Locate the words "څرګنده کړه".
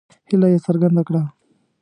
0.65-1.21